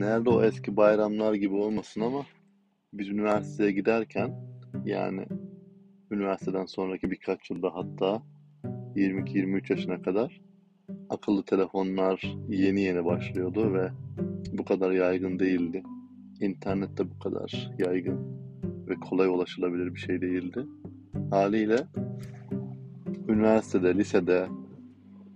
nerede 0.00 0.30
o 0.30 0.42
eski 0.42 0.76
bayramlar 0.76 1.34
gibi 1.34 1.54
olmasın 1.54 2.00
ama 2.00 2.26
biz 2.92 3.08
üniversiteye 3.08 3.72
giderken 3.72 4.34
yani 4.84 5.26
üniversiteden 6.10 6.66
sonraki 6.66 7.10
birkaç 7.10 7.50
yılda 7.50 7.74
hatta 7.74 8.22
22-23 8.96 9.72
yaşına 9.72 10.02
kadar 10.02 10.40
akıllı 11.10 11.44
telefonlar 11.44 12.36
yeni 12.48 12.80
yeni 12.80 13.04
başlıyordu 13.04 13.74
ve 13.74 13.90
bu 14.52 14.64
kadar 14.64 14.90
yaygın 14.90 15.38
değildi. 15.38 15.82
İnternet 16.40 16.98
de 16.98 17.10
bu 17.10 17.18
kadar 17.18 17.70
yaygın 17.78 18.38
ve 18.88 18.94
kolay 18.94 19.28
ulaşılabilir 19.28 19.94
bir 19.94 20.00
şey 20.00 20.20
değildi. 20.20 20.66
Haliyle 21.30 21.86
üniversitede, 23.28 23.94
lisede, 23.94 24.48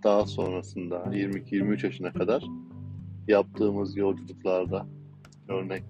daha 0.04 0.26
sonrasında 0.26 0.96
22-23 0.96 1.86
yaşına 1.86 2.12
kadar 2.12 2.44
yaptığımız 3.28 3.96
yolculuklarda 3.96 4.86
örnek 5.48 5.84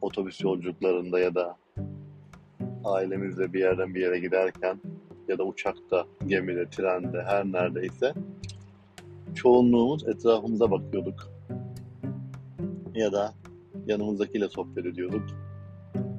otobüs 0.00 0.40
yolculuklarında 0.40 1.18
ya 1.18 1.34
da 1.34 1.56
ailemizle 2.84 3.52
bir 3.52 3.60
yerden 3.60 3.94
bir 3.94 4.00
yere 4.00 4.18
giderken 4.18 4.80
ya 5.28 5.38
da 5.38 5.44
uçakta, 5.44 6.06
gemide, 6.26 6.70
trende 6.70 7.22
her 7.22 7.44
neredeyse 7.44 8.14
çoğunluğumuz 9.34 10.08
etrafımıza 10.08 10.70
bakıyorduk. 10.70 11.32
Ya 12.94 13.12
da 13.12 13.34
yanımızdakiyle 13.86 14.48
sohbet 14.48 14.86
ediyorduk. 14.86 15.22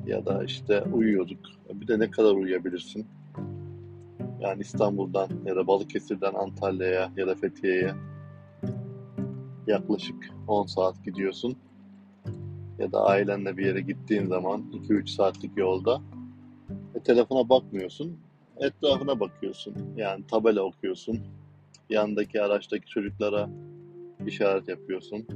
Ya 0.05 0.25
da 0.25 0.43
işte 0.43 0.81
uyuyorduk. 0.81 1.39
Bir 1.73 1.87
de 1.87 1.99
ne 1.99 2.11
kadar 2.11 2.31
uyuyabilirsin? 2.31 3.07
Yani 4.39 4.61
İstanbul'dan 4.61 5.29
ya 5.45 5.55
da 5.55 5.67
Balıkesir'den 5.67 6.33
Antalya'ya 6.33 7.11
ya 7.17 7.27
da 7.27 7.35
Fethiye'ye 7.35 7.93
yaklaşık 9.69 10.29
10 10.47 10.65
saat 10.65 11.05
gidiyorsun. 11.05 11.57
Ya 12.79 12.91
da 12.91 13.05
ailenle 13.05 13.57
bir 13.57 13.65
yere 13.65 13.81
gittiğin 13.81 14.25
zaman 14.25 14.63
2-3 14.89 15.07
saatlik 15.07 15.57
yolda 15.57 16.01
e, 16.95 16.99
telefona 16.99 17.49
bakmıyorsun. 17.49 18.17
Etrafına 18.57 19.19
bakıyorsun. 19.19 19.75
Yani 19.95 20.27
tabela 20.27 20.61
okuyorsun. 20.61 21.19
Yandaki 21.89 22.41
araçtaki 22.41 22.85
çocuklara 22.85 23.49
işaret 24.27 24.67
yapıyorsun. 24.67 25.27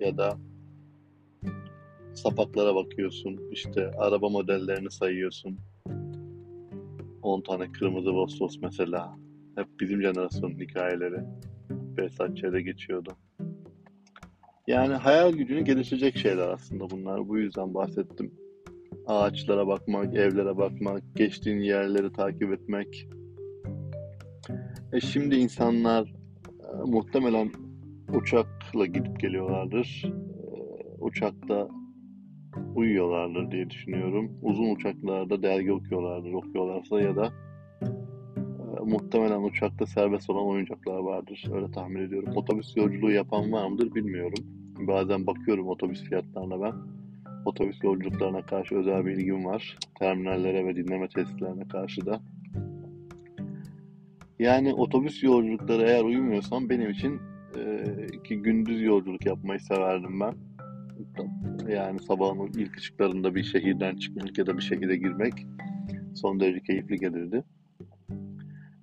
Ya 0.00 0.18
da 0.18 0.38
sapaklara 2.14 2.74
bakıyorsun. 2.74 3.40
İşte 3.52 3.90
araba 3.98 4.28
modellerini 4.28 4.90
sayıyorsun. 4.90 5.58
10 7.22 7.40
tane 7.40 7.72
kırmızı 7.72 8.10
Vossos 8.12 8.58
mesela. 8.62 9.16
Hep 9.56 9.66
bizim 9.80 10.02
jenerasyonun 10.02 10.58
hikayeleri. 10.60 11.24
Behzatçı'da 11.96 12.60
geçiyordu. 12.60 13.16
Yani 14.66 14.94
hayal 14.94 15.32
gücünü 15.32 15.64
geliştirecek 15.64 16.16
şeyler 16.16 16.48
aslında 16.48 16.90
bunlar. 16.90 17.28
Bu 17.28 17.38
yüzden 17.38 17.74
bahsettim. 17.74 18.34
Ağaçlara 19.06 19.66
bakmak, 19.66 20.14
evlere 20.14 20.56
bakmak, 20.56 21.02
geçtiğin 21.16 21.60
yerleri 21.60 22.12
takip 22.12 22.52
etmek. 22.52 23.08
E 24.92 25.00
şimdi 25.00 25.36
insanlar 25.36 26.14
e, 26.60 26.90
muhtemelen 26.90 27.50
uçakla 28.14 28.86
gidip 28.86 29.20
geliyorlardır. 29.20 30.04
E, 30.04 31.00
uçakta 31.00 31.68
uyuyorlardır 32.74 33.50
diye 33.50 33.70
düşünüyorum. 33.70 34.38
Uzun 34.42 34.74
uçaklarda 34.74 35.42
dergi 35.42 35.72
okuyorlardır, 35.72 36.32
okuyorlarsa 36.32 37.00
ya 37.00 37.16
da 37.16 37.32
muhtemelen 38.84 39.42
uçakta 39.42 39.86
serbest 39.86 40.30
olan 40.30 40.46
oyuncaklar 40.46 40.98
vardır. 40.98 41.50
Öyle 41.54 41.70
tahmin 41.70 42.00
ediyorum. 42.00 42.32
Otobüs 42.36 42.76
yolculuğu 42.76 43.10
yapan 43.10 43.52
var 43.52 43.68
mıdır 43.68 43.94
bilmiyorum. 43.94 44.44
Bazen 44.78 45.26
bakıyorum 45.26 45.68
otobüs 45.68 46.02
fiyatlarına 46.02 46.60
ben. 46.60 46.74
Otobüs 47.44 47.82
yolculuklarına 47.82 48.42
karşı 48.42 48.74
özel 48.74 49.06
bir 49.06 49.10
ilgim 49.10 49.44
var. 49.44 49.78
Terminallere 49.98 50.66
ve 50.66 50.76
dinleme 50.76 51.08
tesislerine 51.08 51.68
karşı 51.68 52.06
da. 52.06 52.20
Yani 54.38 54.74
otobüs 54.74 55.22
yolculukları 55.22 55.82
eğer 55.82 56.04
uyumuyorsam 56.04 56.68
benim 56.68 56.90
için 56.90 57.20
e, 57.58 57.84
ki 58.24 58.36
gündüz 58.36 58.82
yolculuk 58.82 59.26
yapmayı 59.26 59.60
severdim 59.60 60.20
ben. 60.20 60.34
Yani 61.68 62.00
sabahın 62.00 62.52
ilk 62.58 62.78
ışıklarında 62.78 63.34
bir 63.34 63.42
şehirden 63.42 63.96
çıkmak 63.96 64.38
ya 64.38 64.46
da 64.46 64.56
bir 64.56 64.62
şehire 64.62 64.96
girmek 64.96 65.46
son 66.14 66.40
derece 66.40 66.60
keyifli 66.60 66.96
gelirdi. 66.96 67.44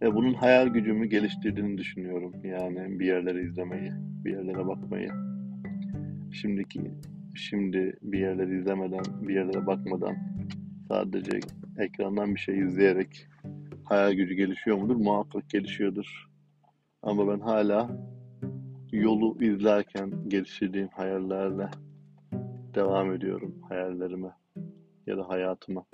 Ve 0.02 0.16
bunun 0.16 0.34
hayal 0.34 0.68
gücümü 0.68 1.06
geliştirdiğini 1.06 1.78
düşünüyorum. 1.78 2.34
Yani 2.44 3.00
bir 3.00 3.06
yerleri 3.06 3.42
izlemeyi, 3.42 3.92
bir 4.26 4.32
yerlere 4.32 4.68
bakmayı. 4.68 5.10
Şimdiki, 6.32 6.92
şimdi 7.36 7.98
bir 8.02 8.20
yerleri 8.20 8.60
izlemeden, 8.60 9.04
bir 9.22 9.34
yerlere 9.34 9.68
bakmadan 9.68 10.16
sadece 10.88 11.40
ekrandan 11.78 12.36
bir 12.36 12.40
şey 12.40 12.60
izleyerek 12.60 13.28
hayal 13.84 14.14
gücü 14.14 14.34
gelişiyor 14.34 14.78
mudur? 14.78 14.96
Muhakkak 14.96 15.50
gelişiyordur. 15.50 16.30
Ama 17.02 17.28
ben 17.28 17.40
hala 17.40 17.90
yolu 18.92 19.44
izlerken 19.44 20.12
geliştirdiğim 20.28 20.88
hayallerle 20.88 21.70
devam 22.76 23.14
ediyorum 23.14 23.56
hayallerime 23.70 24.32
ya 25.08 25.18
da 25.18 25.30
hayatıma. 25.30 25.86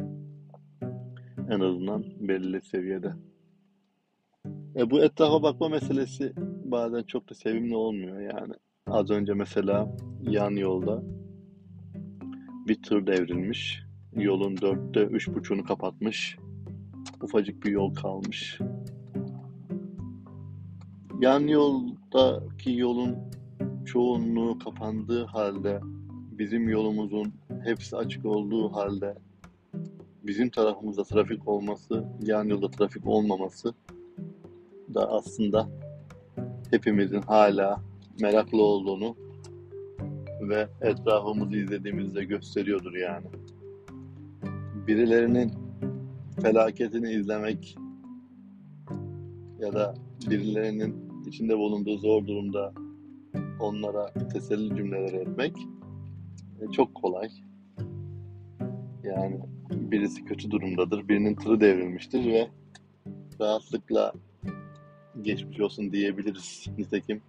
En 1.50 1.60
azından 1.60 2.04
belli 2.20 2.62
seviyede. 2.62 3.14
E 4.78 4.90
bu 4.90 5.04
etrafa 5.04 5.44
bakma 5.44 5.70
meselesi 5.70 6.34
bazen 6.66 7.04
çok 7.04 7.30
da 7.30 7.34
sevimli 7.36 7.76
olmuyor 7.76 8.20
yani. 8.20 8.54
Az 8.88 9.10
önce 9.10 9.34
mesela 9.34 9.96
yan 10.22 10.52
yolda 10.52 11.04
bir 12.68 12.82
tır 12.82 13.08
devrilmiş. 13.08 13.84
Yolun 14.16 14.58
dörtte 14.62 15.04
üç 15.04 15.28
buçuğunu 15.28 15.64
kapatmış. 15.64 16.38
Ufacık 17.24 17.66
bir 17.66 17.72
yol 17.72 17.94
kalmış. 17.94 18.60
Yan 21.22 21.48
yoldaki 21.48 22.72
yolun 22.72 23.16
çoğunluğu 23.86 24.60
kapandığı 24.60 25.26
halde 25.26 25.80
bizim 26.32 26.70
yolumuzun 26.70 27.34
hepsi 27.64 27.98
açık 27.98 28.26
olduğu 28.26 28.74
halde 28.74 29.16
bizim 30.24 30.50
tarafımızda 30.50 31.04
trafik 31.04 31.48
olması, 31.48 32.06
yan 32.22 32.46
yolda 32.46 32.72
trafik 32.72 33.08
olmaması 33.08 33.74
da 34.96 35.12
aslında 35.12 35.70
hepimizin 36.72 37.22
hala 37.22 37.82
meraklı 38.22 38.62
olduğunu 38.64 39.16
ve 40.42 40.68
etrafımızı 40.82 41.58
izlediğimizde 41.58 42.24
gösteriyordur 42.24 42.94
yani. 42.94 43.26
Birilerinin 44.88 45.52
felaketini 46.42 47.12
izlemek 47.12 47.78
ya 49.60 49.74
da 49.74 49.96
birilerinin 50.30 50.96
içinde 51.28 51.58
bulunduğu 51.58 51.98
zor 51.98 52.28
durumda 52.28 52.74
onlara 53.60 54.14
teselli 54.34 54.76
cümleleri 54.76 55.16
etmek 55.16 55.58
e, 56.62 56.72
çok 56.72 56.96
kolay. 56.96 57.30
Yani 59.04 59.40
birisi 59.70 60.26
kötü 60.26 60.52
durumdadır, 60.52 61.08
birinin 61.08 61.36
tırı 61.36 61.62
devrilmiştir 61.62 62.26
ve 62.26 62.48
rahatlıkla 63.42 64.14
geçmiş 65.22 65.60
olsun 65.60 65.92
diyebiliriz. 65.92 66.68
Nitekim 66.78 67.22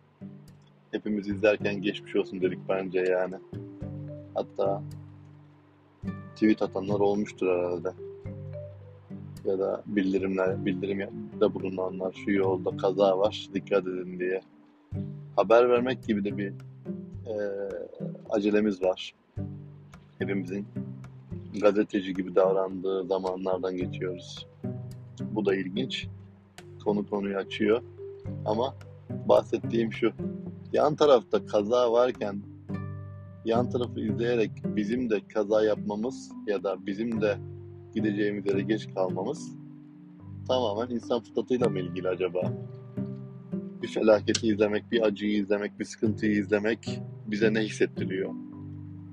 hepimiz 0.90 1.28
izlerken 1.28 1.82
geçmiş 1.82 2.16
olsun 2.16 2.40
dedik 2.42 2.58
bence 2.68 3.00
yani. 3.00 3.34
Hatta 4.34 4.82
tweet 6.34 6.62
atanlar 6.62 7.00
olmuştur 7.00 7.46
herhalde. 7.46 7.92
Ya 9.44 9.58
da 9.58 9.82
bildirimler, 9.86 10.66
bildirimde 10.66 11.54
bulunanlar 11.54 12.12
şu 12.24 12.30
yolda 12.30 12.76
kaza 12.76 13.18
var 13.18 13.48
dikkat 13.54 13.86
edin 13.86 14.18
diye. 14.18 14.40
Haber 15.36 15.70
vermek 15.70 16.06
gibi 16.06 16.24
de 16.24 16.38
bir 16.38 16.52
e, 17.26 17.34
acelemiz 18.30 18.82
var. 18.82 19.14
Hepimizin 20.18 20.66
gazeteci 21.60 22.14
gibi 22.14 22.34
davrandığı 22.34 23.06
zamanlardan 23.06 23.76
geçiyoruz. 23.76 24.46
Bu 25.20 25.46
da 25.46 25.54
ilginç. 25.54 26.08
Konu 26.86 27.06
konuyu 27.06 27.36
açıyor. 27.36 27.82
Ama 28.44 28.74
bahsettiğim 29.28 29.92
şu. 29.92 30.12
Yan 30.72 30.96
tarafta 30.96 31.46
kaza 31.46 31.92
varken 31.92 32.42
yan 33.44 33.70
tarafı 33.70 34.00
izleyerek 34.00 34.50
bizim 34.64 35.10
de 35.10 35.20
kaza 35.34 35.64
yapmamız 35.64 36.32
ya 36.46 36.62
da 36.62 36.86
bizim 36.86 37.20
de 37.20 37.38
gideceğimiz 37.94 38.46
yere 38.46 38.60
geç 38.62 38.94
kalmamız 38.94 39.52
tamamen 40.48 40.94
insan 40.94 41.20
fıtratıyla 41.20 41.68
mı 41.68 41.78
ilgili 41.78 42.08
acaba? 42.08 42.52
Bir 43.82 43.88
felaketi 43.88 44.46
izlemek, 44.46 44.92
bir 44.92 45.02
acıyı 45.02 45.32
izlemek, 45.32 45.80
bir 45.80 45.84
sıkıntıyı 45.84 46.32
izlemek 46.32 47.00
bize 47.26 47.54
ne 47.54 47.60
hissettiriyor? 47.60 48.30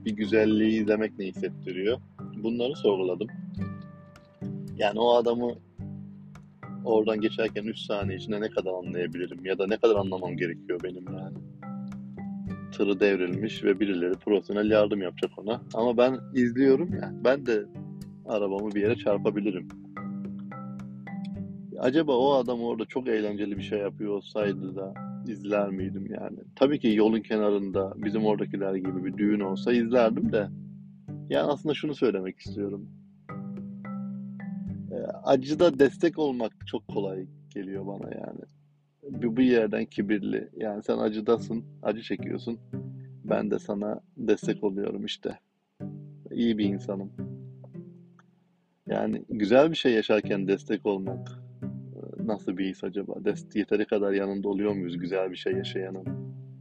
Bir 0.06 0.12
güzelliği 0.12 0.82
izlemek 0.82 1.20
ne 1.20 1.26
hissettiriyor? 1.26 1.98
Bunları 2.44 2.76
sorguladım. 2.76 3.28
Yani 4.78 5.00
o 5.00 5.16
adamı 5.16 5.56
oradan 6.86 7.22
geçerken 7.22 7.64
3 7.64 7.78
saniye 7.80 8.18
içinde 8.18 8.42
ne 8.42 8.50
kadar 8.50 8.72
anlayabilirim 8.74 9.46
ya 9.46 9.58
da 9.58 9.68
ne 9.68 9.78
kadar 9.78 9.96
anlamam 9.96 10.38
gerekiyor 10.38 10.80
benim 10.84 11.06
yani. 11.18 11.38
tırı 12.72 13.00
devrilmiş 13.00 13.64
ve 13.64 13.80
birileri 13.80 14.14
profesyonel 14.14 14.72
yardım 14.72 15.02
yapacak 15.02 15.32
ona. 15.38 15.62
Ama 15.74 15.98
ben 15.98 16.20
izliyorum 16.34 16.94
ya, 16.94 17.14
ben 17.24 17.46
de 17.46 17.66
arabamı 18.26 18.72
bir 18.72 18.82
yere 18.82 18.96
çarpabilirim. 18.96 19.68
Acaba 21.80 22.18
o 22.18 22.34
adam 22.34 22.62
orada 22.62 22.86
çok 22.86 23.08
eğlenceli 23.08 23.58
bir 23.58 23.64
şey 23.64 23.80
yapıyor 23.80 24.14
olsaydı 24.14 24.76
da 24.76 24.94
izler 25.28 25.70
miydim 25.70 26.08
yani? 26.10 26.38
Tabii 26.56 26.80
ki 26.80 26.94
yolun 26.96 27.22
kenarında 27.22 27.94
bizim 27.96 28.26
oradakiler 28.26 28.76
gibi 28.76 29.06
bir 29.06 29.18
düğün 29.18 29.40
olsa 29.40 29.74
izlerdim 29.74 30.32
de. 30.32 30.48
Yani 31.30 31.52
aslında 31.52 31.74
şunu 31.74 31.96
söylemek 31.96 32.40
istiyorum. 32.40 32.90
Acıda 35.24 35.80
destek 35.80 36.20
olmak 36.20 36.68
çok 36.68 36.88
kolay 36.88 37.26
geliyor 37.50 37.88
bana 37.88 38.16
yani. 38.16 38.40
Bir, 39.04 39.38
bir 39.38 39.46
yerden 39.46 39.86
kibirli. 39.86 40.50
Yani 40.58 40.84
sen 40.84 40.98
acıdasın, 40.98 41.64
acı 41.84 42.02
çekiyorsun. 42.02 42.60
Ben 43.24 43.52
de 43.52 43.60
sana 43.60 44.02
destek 44.18 44.64
oluyorum 44.64 45.06
işte. 45.06 45.40
İyi 46.32 46.58
bir 46.58 46.66
insanım. 46.66 47.12
Yani 48.88 49.24
güzel 49.30 49.72
bir 49.72 49.76
şey 49.76 49.94
yaşarken 49.94 50.48
destek 50.48 50.86
olmak 50.86 51.32
e, 51.62 52.28
nasıl 52.28 52.58
bir 52.58 52.70
his 52.70 52.84
acaba? 52.84 53.26
Dest 53.26 53.56
yeteri 53.56 53.86
kadar 53.86 54.12
yanında 54.12 54.50
oluyor 54.50 54.74
muyuz 54.74 54.98
güzel 54.98 55.32
bir 55.32 55.36
şey 55.36 55.54
yaşayanın? 55.54 56.06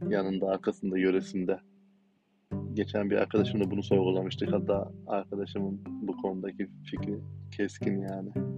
Yanında, 0.09 0.47
arkasında, 0.47 0.97
yöresinde. 0.97 1.59
Geçen 2.73 3.09
bir 3.09 3.15
arkadaşımla 3.15 3.71
bunu 3.71 3.83
sorgulamıştık. 3.83 4.53
Hatta 4.53 4.91
arkadaşımın 5.07 5.81
bu 5.85 6.17
konudaki 6.17 6.69
fikri 6.83 7.19
keskin 7.57 8.01
yani. 8.01 8.52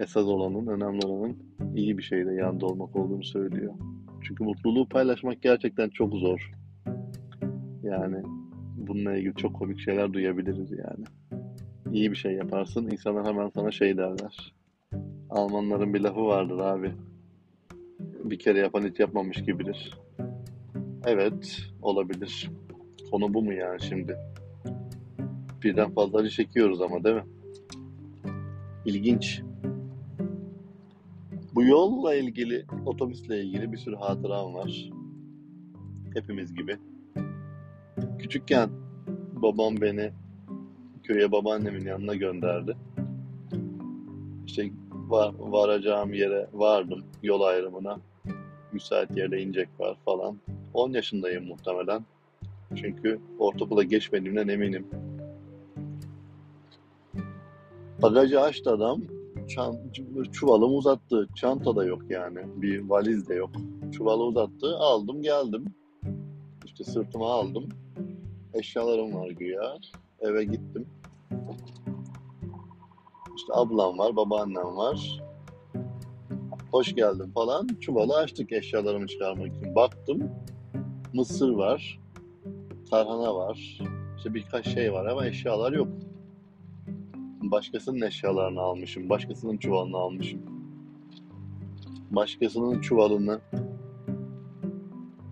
Esas 0.00 0.24
olanın, 0.24 0.66
önemli 0.66 1.06
olanın 1.06 1.38
iyi 1.76 1.98
bir 1.98 2.02
şeyde 2.02 2.32
yanında 2.32 2.66
olmak 2.66 2.96
olduğunu 2.96 3.24
söylüyor. 3.24 3.74
Çünkü 4.22 4.44
mutluluğu 4.44 4.88
paylaşmak 4.88 5.42
gerçekten 5.42 5.88
çok 5.88 6.14
zor. 6.14 6.52
Yani 7.82 8.22
bununla 8.76 9.16
ilgili 9.16 9.34
çok 9.34 9.54
komik 9.56 9.80
şeyler 9.80 10.12
duyabiliriz 10.12 10.70
yani. 10.70 11.04
İyi 11.92 12.10
bir 12.10 12.16
şey 12.16 12.32
yaparsın, 12.32 12.90
insanlar 12.90 13.26
hemen 13.26 13.50
sana 13.54 13.70
şey 13.70 13.96
derler. 13.96 14.54
Almanların 15.30 15.94
bir 15.94 16.00
lafı 16.00 16.26
vardır 16.26 16.58
abi. 16.58 16.92
Bir 18.24 18.38
kere 18.38 18.58
yapan 18.58 18.82
hiç 18.82 19.00
yapmamış 19.00 19.44
gibidir. 19.44 19.98
Evet, 21.06 21.58
olabilir. 21.82 22.50
Konu 23.10 23.34
bu 23.34 23.42
mu 23.42 23.52
yani 23.52 23.82
şimdi? 23.82 24.16
Birden 25.62 25.94
fazla 25.94 26.18
acı 26.18 26.30
çekiyoruz 26.30 26.82
ama 26.82 27.04
değil 27.04 27.16
mi? 27.16 27.24
İlginç. 28.84 29.42
Bu 31.60 31.64
yolla 31.64 32.14
ilgili, 32.14 32.66
otobüsle 32.86 33.40
ilgili 33.44 33.72
bir 33.72 33.76
sürü 33.76 33.96
hatıram 33.96 34.54
var. 34.54 34.90
Hepimiz 36.14 36.54
gibi. 36.54 36.78
Küçükken 38.18 38.70
babam 39.32 39.80
beni 39.80 40.12
köye 41.02 41.32
babaannemin 41.32 41.84
yanına 41.86 42.14
gönderdi. 42.14 42.76
İşte 44.46 44.70
var, 44.92 45.34
varacağım 45.38 46.14
yere 46.14 46.46
vardım 46.52 47.04
yol 47.22 47.40
ayrımına. 47.40 48.00
Müsait 48.72 49.16
yerde 49.16 49.42
inecek 49.42 49.68
var 49.78 49.96
falan. 50.04 50.36
10 50.74 50.92
yaşındayım 50.92 51.46
muhtemelen. 51.46 52.04
Çünkü 52.74 53.20
ortaokula 53.38 53.82
geçmediğimden 53.82 54.48
eminim. 54.48 54.86
Bagajı 58.02 58.40
açtı 58.40 58.70
adam. 58.70 59.19
Çan, 59.50 59.76
çuvalımı 60.32 60.74
uzattı. 60.74 61.28
Çanta 61.36 61.76
da 61.76 61.84
yok 61.84 62.02
yani. 62.10 62.38
Bir 62.56 62.88
valiz 62.88 63.28
de 63.28 63.34
yok. 63.34 63.50
Çuvalı 63.92 64.24
uzattı. 64.24 64.76
Aldım 64.76 65.22
geldim. 65.22 65.64
İşte 66.64 66.84
sırtıma 66.84 67.32
aldım. 67.32 67.68
Eşyalarım 68.54 69.14
var 69.14 69.28
güya. 69.30 69.78
Eve 70.20 70.44
gittim. 70.44 70.86
İşte 73.36 73.52
ablam 73.54 73.98
var, 73.98 74.16
babaannem 74.16 74.76
var. 74.76 75.20
Hoş 76.72 76.94
geldin 76.94 77.30
falan. 77.34 77.68
Çuvalı 77.80 78.16
açtık 78.16 78.52
eşyalarımı 78.52 79.06
çıkarmak 79.06 79.56
için. 79.56 79.74
Baktım. 79.74 80.30
Mısır 81.12 81.50
var. 81.50 82.00
Tarhana 82.90 83.34
var. 83.34 83.80
İşte 84.16 84.34
birkaç 84.34 84.68
şey 84.68 84.92
var 84.92 85.06
ama 85.06 85.26
eşyalar 85.26 85.72
yok. 85.72 85.88
Başkasının 87.50 88.00
eşyalarını 88.00 88.60
almışım. 88.60 89.08
Başkasının 89.08 89.56
çuvalını 89.56 89.96
almışım. 89.96 90.40
Başkasının 92.10 92.80
çuvalını 92.80 93.40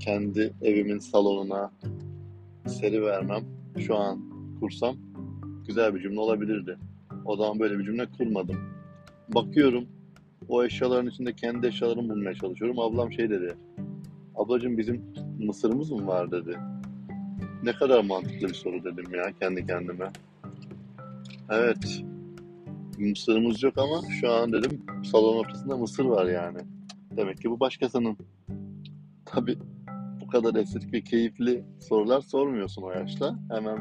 kendi 0.01 0.55
evimin 0.63 0.99
salonuna 0.99 1.73
seri 2.67 3.03
vermem. 3.03 3.45
Şu 3.79 3.97
an 3.97 4.21
kursam 4.61 4.97
güzel 5.67 5.95
bir 5.95 6.01
cümle 6.01 6.21
olabilirdi. 6.21 6.79
O 7.25 7.37
zaman 7.37 7.61
böyle 7.61 7.79
bir 7.79 7.85
cümle 7.85 8.07
kurmadım. 8.19 8.57
Bakıyorum 9.35 9.85
o 10.49 10.65
eşyaların 10.65 11.11
içinde 11.11 11.33
kendi 11.33 11.67
eşyalarımı 11.67 12.09
bulmaya 12.09 12.35
çalışıyorum. 12.35 12.79
Ablam 12.79 13.13
şey 13.13 13.31
dedi. 13.31 13.57
Ablacığım 14.35 14.79
bizim 14.79 15.05
mısırımız 15.39 15.91
mı 15.91 16.07
var 16.07 16.31
dedi. 16.31 16.59
Ne 17.63 17.73
kadar 17.73 18.05
mantıklı 18.05 18.49
bir 18.49 18.55
soru 18.55 18.85
dedim 18.85 19.15
ya 19.15 19.33
kendi 19.41 19.67
kendime. 19.67 20.13
Evet. 21.51 22.03
Mısırımız 22.99 23.63
yok 23.63 23.79
ama 23.79 24.03
şu 24.21 24.33
an 24.33 24.53
dedim 24.53 24.87
salon 25.05 25.37
ortasında 25.37 25.77
mısır 25.77 26.05
var 26.05 26.27
yani. 26.27 26.59
Demek 27.17 27.39
ki 27.39 27.51
bu 27.51 27.61
başkasının. 27.61 28.17
Tabi 29.25 29.59
bu 30.21 30.27
kadar 30.27 30.55
estetik 30.55 30.93
ve 30.93 31.01
keyifli 31.01 31.65
sorular 31.81 32.21
sormuyorsun 32.21 32.83
o 32.83 32.91
yaşta. 32.91 33.39
Hemen 33.51 33.79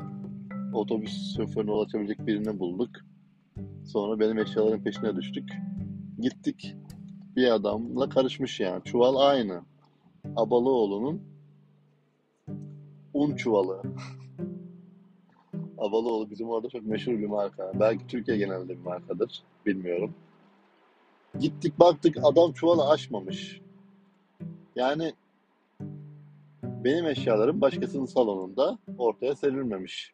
otobüs 0.74 1.36
şoförüne 1.38 1.72
ulaşabilecek 1.72 2.28
birini 2.28 2.60
bulduk. 2.60 2.90
Sonra 3.86 4.20
benim 4.20 4.38
eşyaların 4.40 4.84
peşine 4.84 5.16
düştük. 5.16 5.50
Gittik. 6.20 6.76
Bir 7.36 7.52
adamla 7.52 8.10
karışmış 8.10 8.60
yani. 8.60 8.84
Çuval 8.84 9.16
aynı. 9.16 9.62
Abalıoğlu'nun 10.36 11.22
un 13.14 13.36
çuvalı. 13.36 13.82
Abalıoğlu 15.78 16.30
bizim 16.30 16.50
orada 16.50 16.70
çok 16.70 16.86
meşhur 16.86 17.12
bir 17.12 17.26
marka. 17.26 17.72
Belki 17.80 18.08
Türkiye 18.08 18.38
genelinde 18.38 18.70
bir 18.80 18.84
markadır. 18.84 19.44
Bilmiyorum. 19.66 20.14
Gittik 21.40 21.80
baktık 21.80 22.18
adam 22.24 22.52
çuvalı 22.52 22.90
açmamış. 22.90 23.62
Yani 24.76 25.14
benim 26.64 27.06
eşyalarım 27.06 27.62
başkasının 27.62 28.06
salonunda 28.06 28.78
ortaya 28.98 29.36
serilmemiş. 29.36 30.14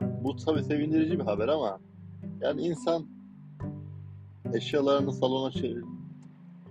Bu 0.00 0.36
tabii 0.36 0.64
sevindirici 0.64 1.18
bir 1.18 1.24
haber 1.24 1.48
ama 1.48 1.80
yani 2.40 2.62
insan 2.62 3.06
eşyalarını 4.54 5.12
salona 5.12 5.50
çevir 5.50 5.84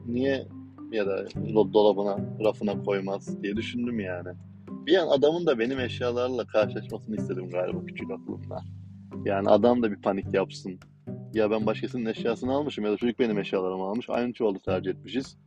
niye 0.06 0.48
ya 0.92 1.08
da 1.08 1.26
dolabına, 1.74 2.18
rafına 2.44 2.84
koymaz 2.84 3.44
diye 3.44 3.56
düşündüm 3.56 4.00
yani. 4.00 4.30
Bir 4.86 4.98
an 4.98 5.08
adamın 5.08 5.46
da 5.46 5.60
benim 5.60 5.80
eşyalarla 5.80 6.48
karşılaşmasını 6.48 7.16
istedim 7.16 7.50
galiba 7.50 7.86
küçük 7.86 8.12
aklımda. 8.12 8.62
Yani 9.26 9.50
adam 9.50 9.84
da 9.84 9.92
bir 9.92 10.02
panik 10.02 10.34
yapsın. 10.34 10.80
Ya 11.34 11.52
ben 11.52 11.66
başkasının 11.66 12.06
eşyasını 12.06 12.52
almışım 12.54 12.86
ya 12.86 12.92
da 12.92 12.98
çocuk 12.98 13.20
benim 13.20 13.40
eşyalarımı 13.40 13.84
almış. 13.84 14.10
Aynı 14.10 14.34
çuvalı 14.34 14.60
tercih 14.60 14.92
etmişiz. 14.92 15.38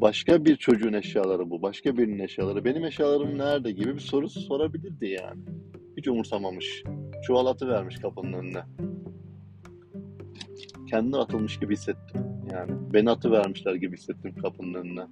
Başka 0.00 0.44
bir 0.44 0.56
çocuğun 0.56 0.92
eşyaları 0.92 1.50
bu. 1.50 1.62
Başka 1.62 1.96
birinin 1.96 2.18
eşyaları. 2.18 2.64
Benim 2.64 2.84
eşyalarım 2.84 3.38
nerede 3.38 3.70
gibi 3.70 3.94
bir 3.94 4.00
soru 4.00 4.28
sorabilirdi 4.28 5.06
yani. 5.06 5.40
Hiç 5.96 6.08
umursamamış. 6.08 6.82
Çuval 7.22 7.46
atı 7.46 7.68
vermiş 7.68 7.98
kapının 7.98 8.32
önüne. 8.32 8.62
Kendine 10.90 11.16
atılmış 11.16 11.60
gibi 11.60 11.72
hissettim. 11.74 12.20
Yani 12.52 12.72
beni 12.92 13.10
atı 13.10 13.30
vermişler 13.30 13.74
gibi 13.74 13.96
hissettim 13.96 14.34
kapının 14.42 14.74
önüne. 14.74 15.06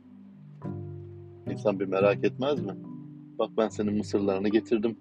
İnsan 1.51 1.81
bir 1.81 1.87
merak 1.87 2.25
etmez 2.25 2.61
mi? 2.61 2.77
Bak 3.39 3.51
ben 3.59 3.69
senin 3.69 3.97
mısırlarını 3.97 4.49
getirdim. 4.49 4.97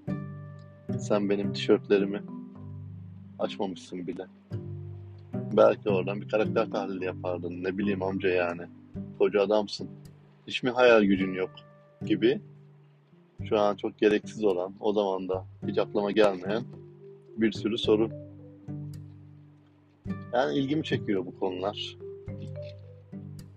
Sen 0.99 1.29
benim 1.29 1.53
tişörtlerimi 1.53 2.21
açmamışsın 3.39 4.07
bile. 4.07 4.25
Belki 5.33 5.89
oradan 5.89 6.21
bir 6.21 6.29
karakter 6.29 6.71
tahlili 6.71 7.05
yapardın. 7.05 7.63
Ne 7.63 7.77
bileyim 7.77 8.03
amca 8.03 8.29
yani. 8.29 8.61
Koca 9.19 9.41
adamsın. 9.41 9.89
Hiç 10.47 10.63
mi 10.63 10.69
hayal 10.69 11.03
gücün 11.03 11.33
yok 11.33 11.49
gibi. 12.05 12.41
Şu 13.49 13.59
an 13.59 13.75
çok 13.75 13.97
gereksiz 13.97 14.43
olan, 14.43 14.73
o 14.79 14.93
zaman 14.93 15.29
da 15.29 15.45
hiç 15.67 15.77
aklıma 15.77 16.11
gelmeyen 16.11 16.63
bir 17.37 17.51
sürü 17.51 17.77
soru. 17.77 18.09
Yani 20.33 20.57
ilgimi 20.57 20.83
çekiyor 20.83 21.25
bu 21.25 21.39
konular. 21.39 21.97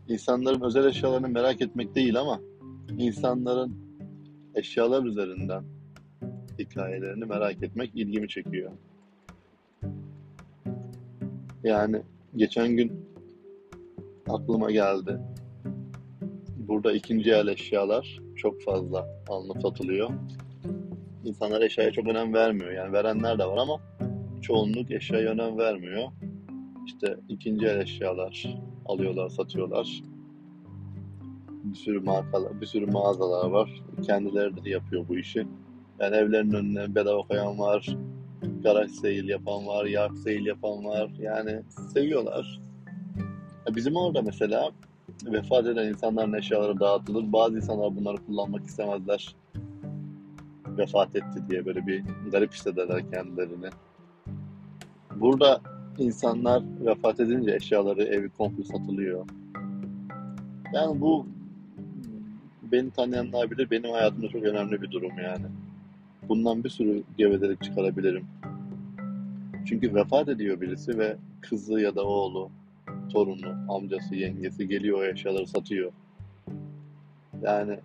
İnsanların 0.08 0.60
özel 0.60 0.84
eşyalarını 0.84 1.28
merak 1.28 1.62
etmek 1.62 1.94
değil 1.94 2.20
ama 2.20 2.40
insanların 2.98 3.76
eşyalar 4.54 5.04
üzerinden 5.04 5.64
hikayelerini 6.58 7.24
merak 7.24 7.62
etmek 7.62 7.90
ilgimi 7.94 8.28
çekiyor. 8.28 8.70
Yani 11.64 12.02
geçen 12.36 12.76
gün 12.76 12.92
aklıma 14.28 14.70
geldi. 14.70 15.20
Burada 16.56 16.92
ikinci 16.92 17.30
el 17.30 17.48
eşyalar 17.48 18.20
çok 18.36 18.62
fazla 18.62 19.06
alınıp 19.28 19.62
satılıyor. 19.62 20.10
İnsanlar 21.24 21.60
eşyaya 21.60 21.92
çok 21.92 22.08
önem 22.08 22.34
vermiyor. 22.34 22.72
Yani 22.72 22.92
verenler 22.92 23.38
de 23.38 23.44
var 23.44 23.56
ama 23.56 23.80
çoğunluk 24.42 24.90
eşyaya 24.90 25.30
önem 25.30 25.58
vermiyor. 25.58 26.08
İşte 26.86 27.16
ikinci 27.28 27.66
el 27.66 27.80
eşyalar 27.80 28.60
alıyorlar, 28.86 29.28
satıyorlar. 29.28 30.02
Bir 31.70 31.74
sürü 31.74 32.00
markalar, 32.00 32.60
bir 32.60 32.66
sürü 32.66 32.86
mağazalar 32.86 33.50
var. 33.50 33.82
Kendileri 34.06 34.64
de 34.64 34.70
yapıyor 34.70 35.08
bu 35.08 35.18
işi. 35.18 35.46
Yani 36.00 36.16
evlerinin 36.16 36.54
önüne 36.54 36.94
bedava 36.94 37.22
koyan 37.22 37.58
var, 37.58 37.96
garaj 38.62 38.90
sale 38.90 39.32
yapan 39.32 39.66
var, 39.66 39.84
yard 39.84 40.16
sale 40.16 40.48
yapan 40.48 40.84
var. 40.84 41.10
Yani 41.18 41.62
seviyorlar. 41.94 42.60
Bizim 43.76 43.96
orada 43.96 44.22
mesela 44.22 44.70
vefat 45.26 45.66
eden 45.66 45.88
insanların 45.88 46.32
eşyaları 46.32 46.80
dağıtılır. 46.80 47.32
Bazı 47.32 47.56
insanlar 47.56 47.96
bunları 47.96 48.16
kullanmak 48.26 48.66
istemezler. 48.66 49.36
Vefat 50.66 51.16
etti 51.16 51.42
diye 51.50 51.66
böyle 51.66 51.86
bir 51.86 52.04
garip 52.32 52.52
hissederler 52.52 53.10
kendilerini. 53.10 53.68
Burada 55.16 55.60
insanlar 55.98 56.62
vefat 56.80 57.20
edince 57.20 57.54
eşyaları 57.54 58.02
evi 58.02 58.30
komple 58.30 58.64
satılıyor. 58.64 59.26
Yani 60.74 61.00
bu 61.00 61.26
beni 62.72 62.90
tanıyanlar 62.90 63.50
bilir 63.50 63.70
benim 63.70 63.90
hayatımda 63.90 64.28
çok 64.28 64.42
önemli 64.42 64.82
bir 64.82 64.90
durum 64.90 65.18
yani. 65.24 65.46
Bundan 66.28 66.64
bir 66.64 66.68
sürü 66.68 67.02
gevezelik 67.18 67.62
çıkarabilirim. 67.62 68.26
Çünkü 69.66 69.94
vefat 69.94 70.28
ediyor 70.28 70.60
birisi 70.60 70.98
ve 70.98 71.16
kızı 71.40 71.80
ya 71.80 71.96
da 71.96 72.04
oğlu, 72.04 72.50
torunu, 73.12 73.72
amcası, 73.74 74.14
yengesi 74.14 74.68
geliyor 74.68 74.98
o 74.98 75.04
eşyaları 75.04 75.46
satıyor. 75.46 75.92
Yani 77.42 77.78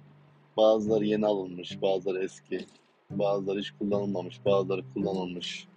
bazıları 0.58 1.06
yeni 1.06 1.26
alınmış, 1.26 1.82
bazıları 1.82 2.24
eski, 2.24 2.66
bazıları 3.10 3.60
hiç 3.60 3.72
kullanılmamış, 3.72 4.46
bazıları 4.46 4.82
kullanılmış. 4.94 5.68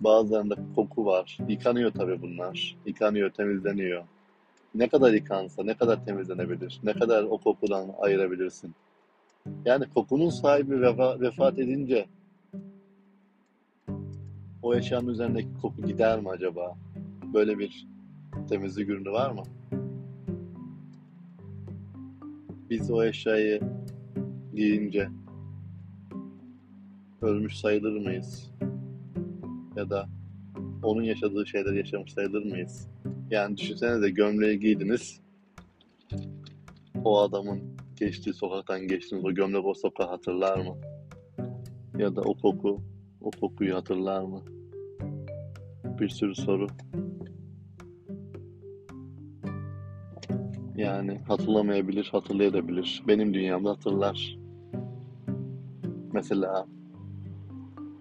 Bazılarında 0.00 0.56
koku 0.74 1.06
var. 1.06 1.38
Yıkanıyor 1.48 1.92
tabii 1.92 2.22
bunlar. 2.22 2.76
Yıkanıyor, 2.86 3.30
temizleniyor. 3.30 4.04
Ne 4.76 4.88
kadar 4.88 5.12
yıkansa, 5.12 5.64
ne 5.64 5.74
kadar 5.74 6.04
temizlenebilir, 6.04 6.80
ne 6.84 6.92
kadar 6.92 7.22
o 7.22 7.38
kokudan 7.38 7.88
ayırabilirsin. 7.98 8.74
Yani 9.64 9.84
kokunun 9.94 10.30
sahibi 10.30 10.80
vefa, 10.80 11.20
vefat 11.20 11.58
edince 11.58 12.06
o 14.62 14.74
eşyanın 14.74 15.08
üzerindeki 15.08 15.48
koku 15.62 15.82
gider 15.82 16.20
mi 16.20 16.28
acaba? 16.28 16.76
Böyle 17.34 17.58
bir 17.58 17.86
temizlik 18.48 18.88
ürünü 18.88 19.10
var 19.10 19.30
mı? 19.30 19.42
Biz 22.70 22.90
o 22.90 23.04
eşyayı 23.04 23.60
giyince 24.54 25.08
ölmüş 27.22 27.56
sayılır 27.56 28.00
mıyız? 28.00 28.50
Ya 29.76 29.90
da 29.90 30.08
onun 30.82 31.02
yaşadığı 31.02 31.46
şeyler 31.46 31.72
yaşamış 31.72 32.12
sayılır 32.12 32.44
mıyız? 32.44 32.88
Yani 33.30 33.56
düşünsenize 33.56 34.10
gömleği 34.10 34.60
giydiniz. 34.60 35.20
O 37.04 37.20
adamın 37.20 37.60
geçtiği 37.96 38.34
sokaktan 38.34 38.80
geçtiniz. 38.80 39.24
O 39.24 39.34
gömlek 39.34 39.64
o 39.64 39.74
sokağı 39.74 40.08
hatırlar 40.08 40.58
mı? 40.58 40.76
Ya 41.98 42.16
da 42.16 42.20
o 42.20 42.34
koku, 42.34 42.80
o 43.20 43.30
kokuyu 43.30 43.74
hatırlar 43.74 44.22
mı? 44.22 44.42
Bir 46.00 46.08
sürü 46.08 46.34
soru. 46.34 46.66
Yani 50.76 51.18
hatırlamayabilir, 51.18 52.08
hatırlayabilir. 52.12 53.02
Benim 53.08 53.34
dünyamda 53.34 53.70
hatırlar. 53.70 54.38
Mesela 56.12 56.66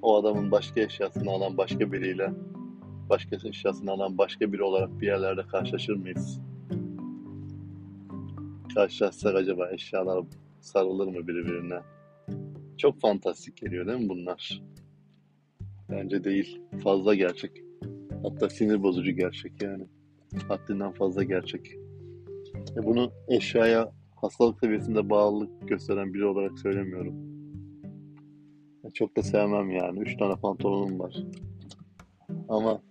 o 0.01 0.15
adamın 0.15 0.51
başka 0.51 0.81
eşyasını 0.81 1.31
alan 1.31 1.57
başka 1.57 1.91
biriyle 1.91 2.33
başka 3.09 3.35
eşyasını 3.49 3.91
alan 3.91 4.17
başka 4.17 4.53
biri 4.53 4.63
olarak 4.63 5.01
bir 5.01 5.07
yerlerde 5.07 5.41
karşılaşır 5.41 5.95
mıyız? 5.95 6.41
Karşılaşsak 8.75 9.35
acaba 9.35 9.71
eşyalar 9.71 10.23
sarılır 10.61 11.07
mı 11.07 11.27
birbirine? 11.27 11.79
Çok 12.77 13.01
fantastik 13.01 13.57
geliyor 13.57 13.87
değil 13.87 13.99
mi 13.99 14.09
bunlar? 14.09 14.61
Bence 15.89 16.23
değil. 16.23 16.61
Fazla 16.83 17.15
gerçek. 17.15 17.51
Hatta 18.23 18.49
sinir 18.49 18.83
bozucu 18.83 19.11
gerçek 19.11 19.63
yani. 19.63 19.87
Haddinden 20.47 20.91
fazla 20.91 21.23
gerçek. 21.23 21.75
E 22.77 22.85
bunu 22.85 23.11
eşyaya 23.27 23.91
hastalık 24.15 24.59
seviyesinde 24.59 25.09
bağlılık 25.09 25.67
gösteren 25.67 26.13
biri 26.13 26.25
olarak 26.25 26.59
söylemiyorum. 26.59 27.15
E 28.83 28.91
çok 28.93 29.17
da 29.17 29.23
sevmem 29.23 29.69
yani. 29.69 29.99
Üç 29.99 30.17
tane 30.17 30.35
pantolonum 30.35 30.99
var. 30.99 31.15
Ama 32.49 32.81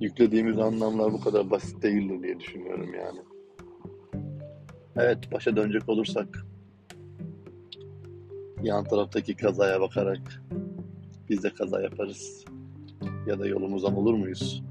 yüklediğimiz 0.00 0.58
anlamlar 0.58 1.12
bu 1.12 1.20
kadar 1.20 1.50
basit 1.50 1.82
değildir 1.82 2.22
diye 2.22 2.40
düşünüyorum 2.40 2.94
yani. 2.94 3.18
Evet, 4.96 5.32
başa 5.32 5.56
dönecek 5.56 5.88
olursak 5.88 6.46
yan 8.62 8.84
taraftaki 8.84 9.36
kazaya 9.36 9.80
bakarak 9.80 10.42
biz 11.28 11.42
de 11.42 11.50
kaza 11.50 11.82
yaparız. 11.82 12.44
Ya 13.26 13.38
da 13.38 13.46
yolumuzdan 13.46 13.96
olur 13.96 14.14
muyuz? 14.14 14.62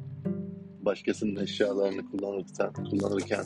Başkasının 0.82 1.44
eşyalarını 1.44 2.12
kullanırken, 2.12 2.74
kullanırken 2.74 3.46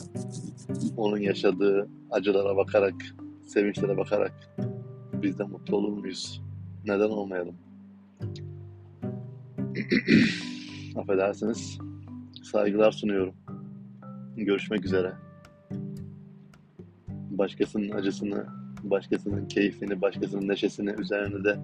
onun 0.96 1.18
yaşadığı 1.18 1.88
acılara 2.10 2.56
bakarak, 2.56 2.94
sevinçlere 3.46 3.96
bakarak 3.96 4.56
biz 5.12 5.38
de 5.38 5.44
mutlu 5.44 5.76
olur 5.76 5.92
muyuz? 5.92 6.42
Neden 6.84 7.10
olmayalım? 7.10 7.54
Affedersiniz. 10.96 11.78
Saygılar 12.42 12.92
sunuyorum. 12.92 13.34
Görüşmek 14.36 14.84
üzere. 14.84 15.12
Başkasının 17.30 17.90
acısını, 17.90 18.46
başkasının 18.82 19.48
keyfini, 19.48 20.00
başkasının 20.00 20.48
neşesini 20.48 20.90
üzerine 20.90 21.44
de 21.44 21.58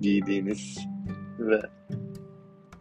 giydiğiniz 0.00 0.78
ve 1.38 1.60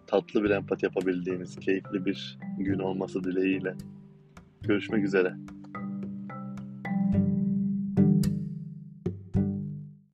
tatlı 0.08 0.44
bir 0.44 0.50
empati 0.50 0.86
yapabildiğiniz 0.86 1.60
keyifli 1.60 2.06
bir 2.06 2.38
gün 2.58 2.80
olması 2.80 3.24
dileğiyle. 3.24 3.76
Görüşmek 4.62 5.04
üzere. 5.04 5.34